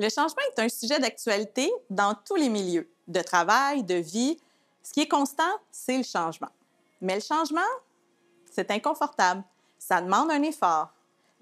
[0.00, 4.38] Le changement est un sujet d'actualité dans tous les milieux, de travail, de vie.
[4.82, 6.48] Ce qui est constant, c'est le changement.
[7.02, 7.60] Mais le changement,
[8.50, 9.44] c'est inconfortable.
[9.78, 10.88] Ça demande un effort.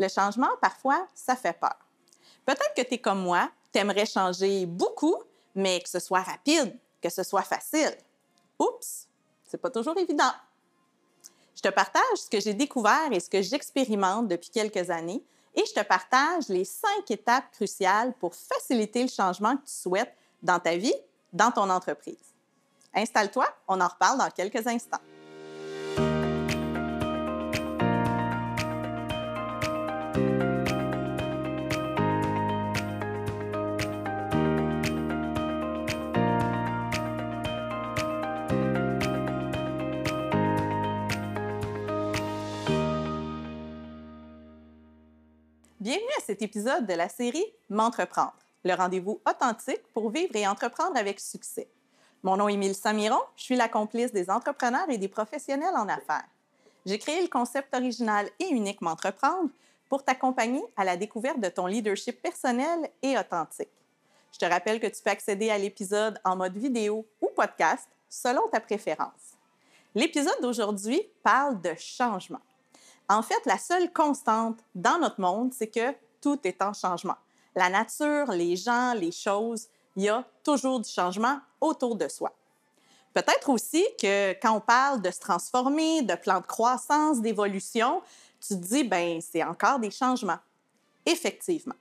[0.00, 1.76] Le changement, parfois, ça fait peur.
[2.44, 5.22] Peut-être que tu es comme moi, tu aimerais changer beaucoup,
[5.54, 7.96] mais que ce soit rapide, que ce soit facile.
[8.58, 9.06] Oups,
[9.44, 10.32] c'est pas toujours évident.
[11.54, 15.22] Je te partage ce que j'ai découvert et ce que j'expérimente depuis quelques années
[15.58, 20.14] et je te partage les cinq étapes cruciales pour faciliter le changement que tu souhaites
[20.40, 20.94] dans ta vie,
[21.32, 22.32] dans ton entreprise.
[22.94, 25.00] Installe-toi, on en reparle dans quelques instants.
[45.88, 50.98] Bienvenue à cet épisode de la série M'entreprendre, le rendez-vous authentique pour vivre et entreprendre
[50.98, 51.66] avec succès.
[52.22, 55.88] Mon nom est Mélissa Miron, je suis la complice des entrepreneurs et des professionnels en
[55.88, 56.28] affaires.
[56.84, 59.48] J'ai créé le concept original et unique M'entreprendre
[59.88, 63.72] pour t'accompagner à la découverte de ton leadership personnel et authentique.
[64.34, 68.46] Je te rappelle que tu peux accéder à l'épisode en mode vidéo ou podcast selon
[68.52, 69.38] ta préférence.
[69.94, 72.42] L'épisode d'aujourd'hui parle de changement.
[73.08, 77.16] En fait, la seule constante dans notre monde, c'est que tout est en changement.
[77.54, 82.32] La nature, les gens, les choses, il y a toujours du changement autour de soi.
[83.14, 88.02] Peut-être aussi que quand on parle de se transformer, de plan de croissance, d'évolution,
[88.40, 90.38] tu te dis, ben c'est encore des changements.
[91.06, 91.74] Effectivement.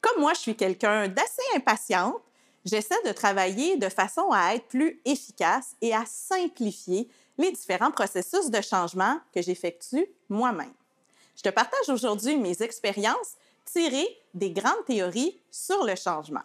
[0.00, 2.16] Comme moi, je suis quelqu'un d'assez impatiente,
[2.64, 8.50] j'essaie de travailler de façon à être plus efficace et à simplifier les différents processus
[8.50, 10.72] de changement que j'effectue moi-même.
[11.36, 13.34] Je te partage aujourd'hui mes expériences
[13.64, 16.42] tirées des grandes théories sur le changement.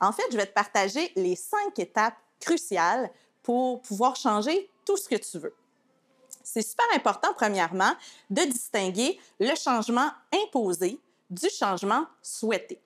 [0.00, 3.10] En fait, je vais te partager les cinq étapes cruciales
[3.42, 5.54] pour pouvoir changer tout ce que tu veux.
[6.42, 7.92] C'est super important, premièrement,
[8.30, 12.80] de distinguer le changement imposé du changement souhaité.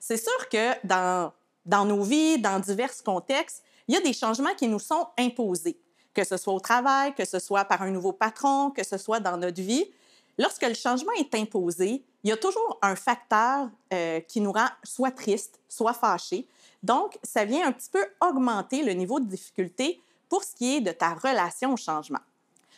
[0.00, 1.32] C'est sûr que dans,
[1.64, 5.78] dans nos vies, dans divers contextes, il y a des changements qui nous sont imposés
[6.14, 9.20] que ce soit au travail, que ce soit par un nouveau patron, que ce soit
[9.20, 9.84] dans notre vie.
[10.38, 14.68] Lorsque le changement est imposé, il y a toujours un facteur euh, qui nous rend
[14.82, 16.46] soit triste, soit fâché.
[16.82, 20.80] Donc, ça vient un petit peu augmenter le niveau de difficulté pour ce qui est
[20.80, 22.20] de ta relation au changement.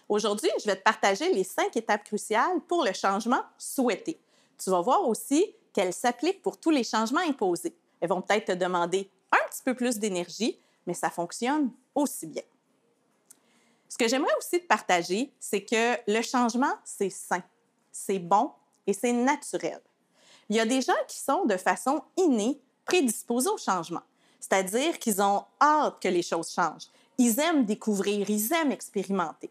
[0.08, 4.20] Aujourd'hui, je vais te partager les cinq étapes cruciales pour le changement souhaité.
[4.62, 7.76] Tu vas voir aussi qu'elles s'appliquent pour tous les changements imposés.
[8.00, 12.42] Elles vont peut-être te demander un petit peu plus d'énergie, mais ça fonctionne aussi bien.
[13.96, 17.42] Ce que j'aimerais aussi te partager, c'est que le changement, c'est sain,
[17.90, 18.52] c'est bon
[18.86, 19.80] et c'est naturel.
[20.50, 24.02] Il y a des gens qui sont de façon innée prédisposés au changement,
[24.38, 26.88] c'est-à-dire qu'ils ont hâte que les choses changent.
[27.16, 29.50] Ils aiment découvrir, ils aiment expérimenter.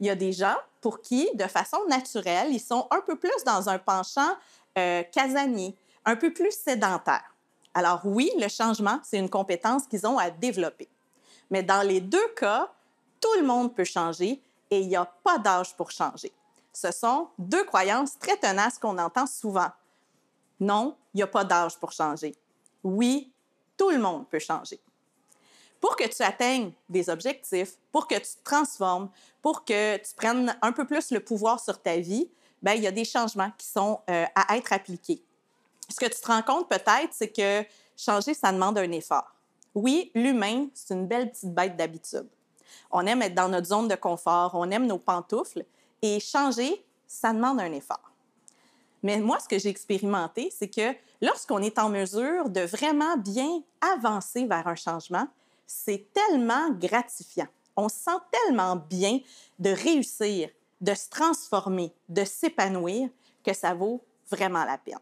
[0.00, 3.44] Il y a des gens pour qui, de façon naturelle, ils sont un peu plus
[3.46, 4.34] dans un penchant
[4.76, 7.32] euh, casanier, un peu plus sédentaire.
[7.74, 10.88] Alors oui, le changement, c'est une compétence qu'ils ont à développer.
[11.52, 12.72] Mais dans les deux cas,
[13.20, 16.32] tout le monde peut changer et il n'y a pas d'âge pour changer.
[16.72, 19.70] Ce sont deux croyances très tenaces qu'on entend souvent.
[20.60, 22.36] Non, il n'y a pas d'âge pour changer.
[22.84, 23.32] Oui,
[23.76, 24.80] tout le monde peut changer.
[25.80, 30.56] Pour que tu atteignes des objectifs, pour que tu te transformes, pour que tu prennes
[30.60, 32.28] un peu plus le pouvoir sur ta vie,
[32.62, 35.22] bien, il y a des changements qui sont euh, à être appliqués.
[35.88, 37.64] Ce que tu te rends compte peut-être, c'est que
[37.96, 39.34] changer, ça demande un effort.
[39.74, 42.28] Oui, l'humain, c'est une belle petite bête d'habitude.
[42.90, 45.64] On aime être dans notre zone de confort, on aime nos pantoufles
[46.02, 48.12] et changer, ça demande un effort.
[49.02, 53.62] Mais moi, ce que j'ai expérimenté, c'est que lorsqu'on est en mesure de vraiment bien
[53.80, 55.28] avancer vers un changement,
[55.66, 57.46] c'est tellement gratifiant.
[57.76, 59.20] On se sent tellement bien
[59.58, 60.48] de réussir,
[60.80, 63.08] de se transformer, de s'épanouir,
[63.44, 64.98] que ça vaut vraiment la peine.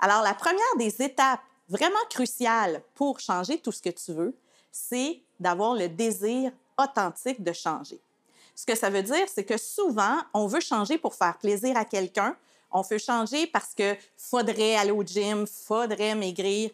[0.00, 4.36] Alors, la première des étapes vraiment cruciales pour changer tout ce que tu veux,
[4.70, 8.00] c'est d'avoir le désir authentique de changer.
[8.54, 11.84] Ce que ça veut dire, c'est que souvent, on veut changer pour faire plaisir à
[11.84, 12.36] quelqu'un.
[12.72, 16.70] On veut changer parce que faudrait aller au gym, faudrait maigrir.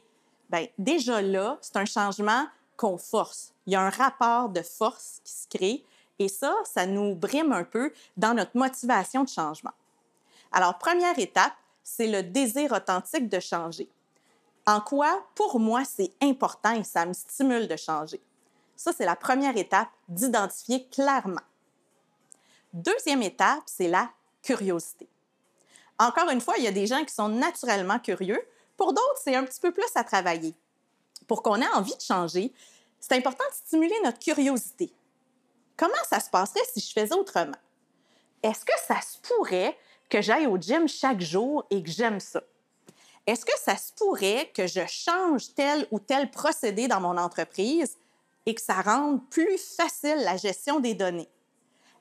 [0.50, 2.46] Bien, déjà là, c'est un changement
[2.76, 3.52] qu'on force.
[3.66, 5.84] Il y a un rapport de force qui se crée
[6.18, 9.72] et ça, ça nous brime un peu dans notre motivation de changement.
[10.52, 11.52] Alors, première étape,
[11.82, 13.88] c'est le désir authentique de changer.
[14.66, 18.20] En quoi, pour moi, c'est important et ça me stimule de changer?
[18.76, 21.40] Ça, c'est la première étape d'identifier clairement.
[22.72, 24.10] Deuxième étape, c'est la
[24.42, 25.08] curiosité.
[25.98, 28.40] Encore une fois, il y a des gens qui sont naturellement curieux,
[28.76, 30.54] pour d'autres, c'est un petit peu plus à travailler.
[31.28, 32.52] Pour qu'on ait envie de changer,
[33.00, 34.92] c'est important de stimuler notre curiosité.
[35.76, 37.56] Comment ça se passerait si je faisais autrement?
[38.42, 39.76] Est-ce que ça se pourrait
[40.10, 42.42] que j'aille au gym chaque jour et que j'aime ça?
[43.26, 47.96] Est-ce que ça se pourrait que je change tel ou tel procédé dans mon entreprise
[48.46, 51.28] et que ça rende plus facile la gestion des données?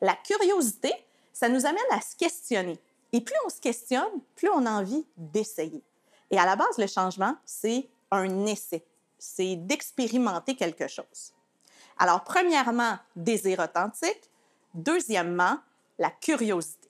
[0.02, 0.94] La curiosité,
[1.32, 2.80] ça nous amène à se questionner.
[3.12, 5.84] Et plus on se questionne, plus on a envie d'essayer.
[6.32, 8.84] Et à la base, le changement, c'est un essai.
[9.20, 11.34] C'est d'expérimenter quelque chose.
[11.98, 14.30] Alors, premièrement, désir authentique.
[14.74, 15.58] Deuxièmement,
[16.00, 16.90] la curiosité.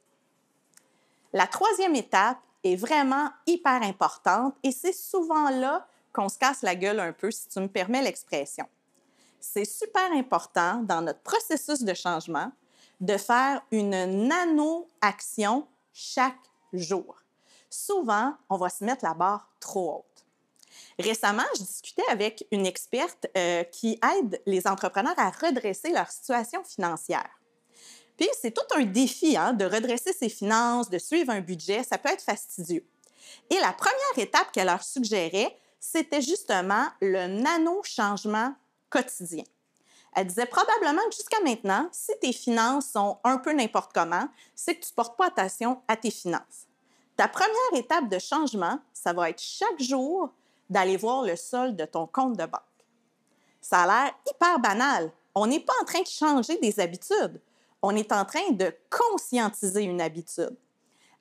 [1.34, 6.76] La troisième étape est vraiment hyper importante et c'est souvent là qu'on se casse la
[6.76, 8.66] gueule un peu, si tu me permets l'expression.
[9.46, 12.50] C'est super important dans notre processus de changement
[13.02, 16.40] de faire une nano-action chaque
[16.72, 17.18] jour.
[17.70, 20.26] Souvent, on va se mettre la barre trop haute.
[20.98, 26.64] Récemment, je discutais avec une experte euh, qui aide les entrepreneurs à redresser leur situation
[26.64, 27.30] financière.
[28.16, 31.84] Puis, c'est tout un défi hein, de redresser ses finances, de suivre un budget.
[31.84, 32.88] Ça peut être fastidieux.
[33.50, 38.56] Et la première étape qu'elle leur suggérait, c'était justement le nano-changement
[38.94, 39.44] quotidien.
[40.16, 44.76] Elle disait probablement que jusqu'à maintenant, si tes finances sont un peu n'importe comment, c'est
[44.76, 46.68] que tu ne portes pas attention à tes finances.
[47.18, 50.30] Ta première étape de changement, ça va être chaque jour
[50.70, 52.62] d'aller voir le solde de ton compte de banque.
[53.60, 55.12] Ça a l'air hyper banal.
[55.34, 57.42] On n'est pas en train de changer des habitudes.
[57.82, 60.56] On est en train de conscientiser une habitude.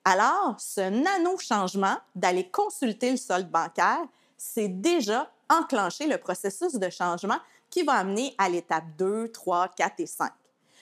[0.05, 4.05] Alors, ce nano-changement d'aller consulter le solde bancaire,
[4.37, 7.39] c'est déjà enclencher le processus de changement
[7.73, 10.31] qui va amener à l'étape 2, 3, 4 et 5.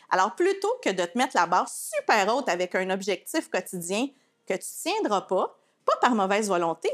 [0.10, 4.08] Alors, plutôt que de te mettre la barre super haute avec un objectif quotidien
[4.46, 6.90] que tu ne tiendras pas, pas par mauvaise volonté,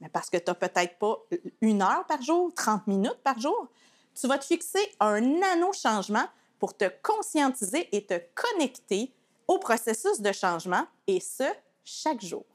[0.00, 1.18] mais parce que tu n'as peut-être pas
[1.62, 3.66] une heure par jour, 30 minutes par jour,
[4.14, 6.28] tu vas te fixer un nano-changement
[6.60, 9.12] pour te conscientiser et te connecter
[9.48, 11.42] au processus de changement, et ce,
[11.82, 12.46] chaque jour.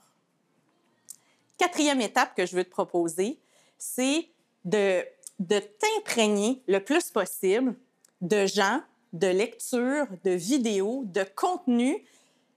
[1.57, 3.37] Quatrième étape que je veux te proposer,
[3.77, 4.29] c'est
[4.63, 5.05] de
[5.39, 7.75] de t'imprégner le plus possible
[8.21, 8.81] de gens,
[9.13, 11.97] de lectures, de vidéos, de contenus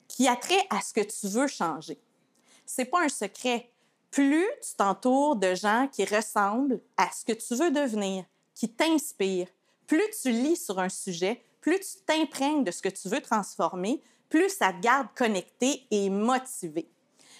[0.06, 1.98] qui a trait à ce que tu veux changer.
[2.66, 3.70] C'est pas un secret.
[4.10, 9.48] Plus tu t'entoures de gens qui ressemblent à ce que tu veux devenir, qui t'inspirent,
[9.86, 14.02] plus tu lis sur un sujet, plus tu t'imprègnes de ce que tu veux transformer,
[14.28, 16.88] plus ça te garde connecté et motivé.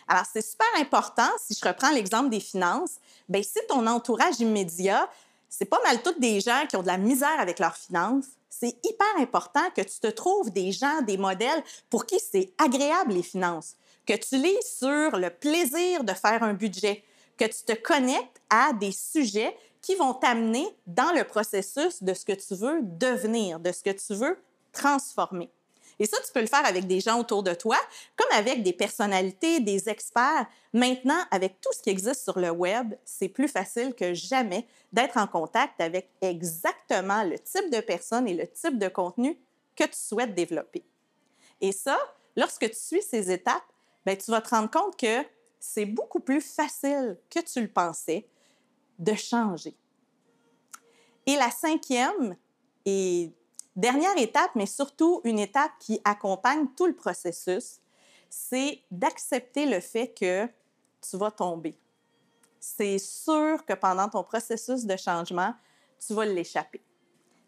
[0.06, 2.96] Alors, c'est super important, si je reprends l'exemple des finances,
[3.28, 5.08] bien, si ton entourage immédiat,
[5.48, 8.26] c'est pas mal toutes des gens qui ont de la misère avec leurs finances.
[8.50, 13.12] C'est hyper important que tu te trouves des gens, des modèles pour qui c'est agréable
[13.12, 17.04] les finances, que tu lis sur le plaisir de faire un budget,
[17.36, 22.24] que tu te connectes à des sujets qui vont t'amener dans le processus de ce
[22.24, 24.38] que tu veux devenir, de ce que tu veux
[24.72, 25.50] transformer.
[25.98, 27.76] Et ça, tu peux le faire avec des gens autour de toi,
[28.16, 30.46] comme avec des personnalités, des experts.
[30.72, 35.16] Maintenant, avec tout ce qui existe sur le web, c'est plus facile que jamais d'être
[35.16, 39.38] en contact avec exactement le type de personne et le type de contenu
[39.74, 40.84] que tu souhaites développer.
[41.60, 41.98] Et ça,
[42.36, 43.64] lorsque tu suis ces étapes,
[44.06, 45.24] bien, tu vas te rendre compte que
[45.58, 48.28] c'est beaucoup plus facile que tu le pensais
[48.98, 49.76] de changer.
[51.26, 52.36] Et la cinquième
[52.84, 53.32] et
[53.78, 57.78] Dernière étape, mais surtout une étape qui accompagne tout le processus,
[58.28, 60.48] c'est d'accepter le fait que
[61.00, 61.78] tu vas tomber.
[62.58, 65.54] C'est sûr que pendant ton processus de changement,
[66.04, 66.82] tu vas l'échapper.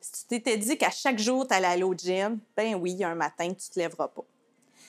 [0.01, 3.17] Si tu t'étais dit qu'à chaque jour, tu allais aller au gym, ben oui, un
[3.17, 4.25] matin, tu ne te lèveras pas.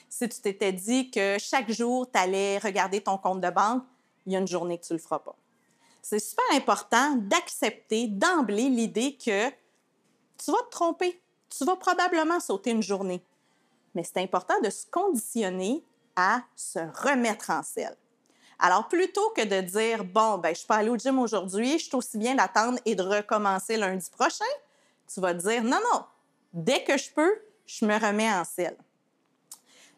[0.10, 3.82] Si tu t'étais dit que chaque jour, tu allais regarder ton compte de banque,
[4.28, 5.36] il y a une journée que tu ne le feras pas.
[6.04, 11.20] C'est super important d'accepter d'emblée l'idée que tu vas te tromper
[11.56, 13.24] tu vas probablement sauter une journée.
[13.94, 15.84] Mais c'est important de se conditionner
[16.16, 17.96] à se remettre en selle.
[18.58, 21.86] Alors, plutôt que de dire, bon, ben, je suis pas allé au gym aujourd'hui, je
[21.86, 24.46] suis aussi bien d'attendre et de recommencer lundi prochain,
[25.12, 26.04] tu vas dire, non, non,
[26.54, 28.78] dès que je peux, je me remets en selle.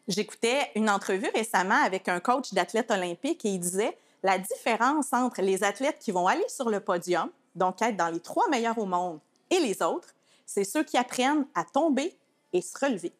[0.08, 5.42] J'écoutais une entrevue récemment avec un coach d'athlète olympique et il disait la différence entre
[5.42, 8.86] les athlètes qui vont aller sur le podium, donc être dans les trois meilleurs au
[8.86, 9.20] monde,
[9.50, 10.14] et les autres,
[10.46, 12.16] c'est ceux qui apprennent à tomber
[12.52, 13.12] et se relever.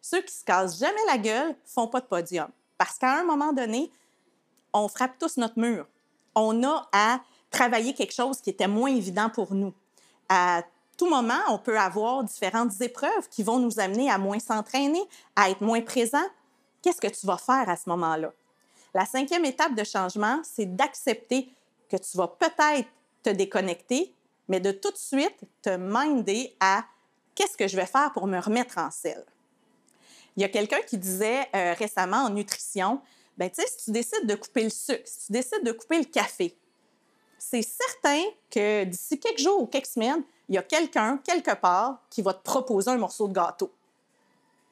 [0.00, 2.48] Ceux qui se cassent jamais la gueule font pas de podium.
[2.76, 3.90] Parce qu'à un moment donné,
[4.72, 5.86] on frappe tous notre mur.
[6.34, 7.20] On a à
[7.50, 9.74] travailler quelque chose qui était moins évident pour nous.
[10.28, 10.62] À
[10.96, 15.02] tout moment, on peut avoir différentes épreuves qui vont nous amener à moins s'entraîner,
[15.36, 16.24] à être moins présent.
[16.82, 18.32] Qu'est-ce que tu vas faire à ce moment-là?
[18.94, 21.52] La cinquième étape de changement, c'est d'accepter
[21.88, 22.88] que tu vas peut-être
[23.22, 24.14] te déconnecter,
[24.48, 26.84] mais de tout de suite te minder à
[27.34, 29.24] qu'est-ce que je vais faire pour me remettre en selle.
[30.36, 33.00] Il y a quelqu'un qui disait euh, récemment en nutrition,
[33.36, 35.98] ben tu sais, si tu décides de couper le sucre, si tu décides de couper
[35.98, 36.56] le café,
[37.38, 42.02] c'est certain que d'ici quelques jours ou quelques semaines, il y a quelqu'un, quelque part,
[42.10, 43.72] qui va te proposer un morceau de gâteau.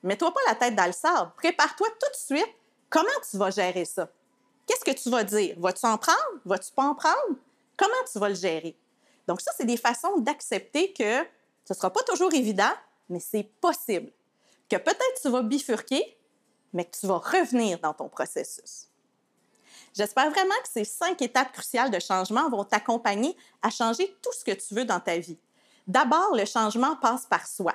[0.02, 1.30] Mets-toi pas la tête dans le sable.
[1.36, 2.54] Prépare-toi tout de suite.
[2.88, 4.08] Comment tu vas gérer ça?
[4.66, 5.56] Qu'est-ce que tu vas dire?
[5.58, 6.40] Vas-tu en prendre?
[6.44, 7.36] Vas-tu pas en prendre?
[7.76, 8.76] Comment tu vas le gérer?
[9.26, 11.22] Donc, ça, c'est des façons d'accepter que
[11.64, 12.72] ce ne sera pas toujours évident,
[13.08, 14.12] mais c'est possible.
[14.68, 16.16] Que peut-être tu vas bifurquer,
[16.72, 18.88] mais que tu vas revenir dans ton processus.
[19.94, 24.44] J'espère vraiment que ces cinq étapes cruciales de changement vont t'accompagner à changer tout ce
[24.44, 25.38] que tu veux dans ta vie.
[25.86, 27.74] D'abord, le changement passe par soi.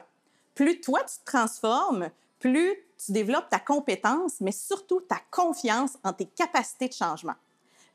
[0.54, 6.14] Plus toi, tu te transformes, plus tu développes ta compétence, mais surtout ta confiance en
[6.14, 7.36] tes capacités de changement.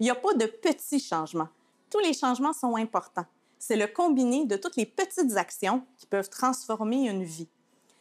[0.00, 1.48] Il n'y a pas de petits changements.
[1.90, 3.26] Tous les changements sont importants.
[3.58, 7.48] C'est le combiné de toutes les petites actions qui peuvent transformer une vie.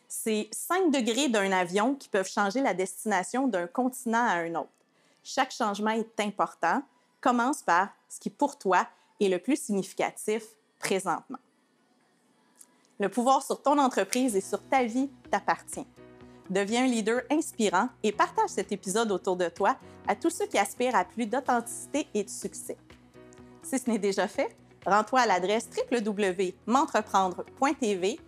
[0.07, 4.69] C'est 5 degrés d'un avion qui peuvent changer la destination d'un continent à un autre.
[5.24, 6.83] Chaque changement est important.
[7.19, 8.88] Commence par ce qui, pour toi,
[9.19, 10.43] est le plus significatif
[10.79, 11.39] présentement.
[13.00, 15.85] Le pouvoir sur ton entreprise et sur ta vie t'appartient.
[16.50, 20.59] Deviens un leader inspirant et partage cet épisode autour de toi à tous ceux qui
[20.59, 22.77] aspirent à plus d'authenticité et de succès.
[23.63, 24.55] Si ce n'est déjà fait,
[24.86, 28.20] Rends-toi à l'adresse www.m'entreprendre.tv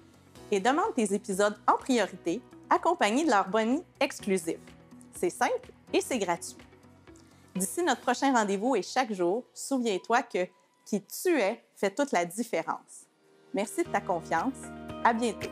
[0.52, 4.58] et demande tes épisodes en priorité, accompagnés de leur bonnie exclusif.
[5.14, 6.58] C'est simple et c'est gratuit.
[7.56, 10.48] D'ici notre prochain rendez-vous et chaque jour, souviens-toi que
[10.86, 13.06] qui tu es fait toute la différence.
[13.54, 14.56] Merci de ta confiance.
[15.04, 15.52] À bientôt.